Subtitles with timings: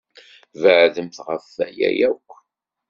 [0.61, 2.27] Beɛdemt ɣef waya akk!